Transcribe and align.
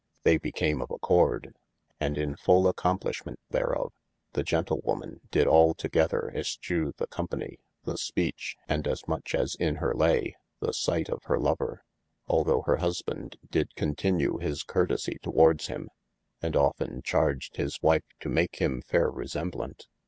they 0.23 0.39
became 0.39 0.81
of 0.81 0.89
accord: 0.89 1.53
and 1.99 2.17
in 2.17 2.35
full 2.35 2.67
accomplishment 2.67 3.39
thereof, 3.51 3.93
the 4.33 4.41
gentlewoman 4.41 5.21
dyd 5.29 5.45
altogeather 5.45 6.31
eschewe 6.35 6.91
the 6.97 7.05
company, 7.05 7.59
the 7.83 7.99
speach, 7.99 8.55
and 8.67 8.87
(as 8.87 9.07
much 9.07 9.35
as 9.35 9.53
in 9.59 9.75
hir 9.75 9.93
laye) 9.93 10.33
the 10.59 10.73
sight 10.73 11.07
of 11.07 11.21
hir 11.25 11.37
lover: 11.37 11.83
although 12.27 12.63
hir 12.63 12.77
husband 12.77 13.35
dyd 13.51 13.75
continue 13.75 14.39
his 14.39 14.63
curtesie 14.63 15.21
towards 15.21 15.67
him, 15.67 15.87
and 16.41 16.55
often 16.55 17.03
charged 17.03 17.57
his 17.57 17.79
wife 17.83 18.05
to 18.19 18.27
make 18.27 18.55
him 18.55 18.81
fayre 18.81 19.11
resemblaunt. 19.11 19.85